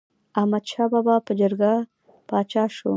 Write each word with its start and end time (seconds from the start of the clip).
احمد 0.39 0.63
شاه 0.71 0.87
بابا 0.93 1.15
په 1.25 1.31
جرګه 1.39 1.73
پاچا 2.27 2.63
شو. 2.77 2.89